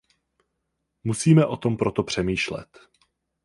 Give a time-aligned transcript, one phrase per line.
[1.03, 2.79] Musíme o tom proto přemýšlet.